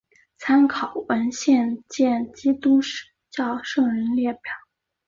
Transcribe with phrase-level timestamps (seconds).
[0.39, 2.79] 参考文献见基督
[3.29, 4.41] 教圣人列表。